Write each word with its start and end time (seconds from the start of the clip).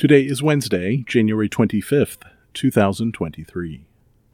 Today 0.00 0.22
is 0.22 0.42
Wednesday, 0.42 1.04
January 1.06 1.50
25th, 1.50 2.22
2023. 2.54 3.89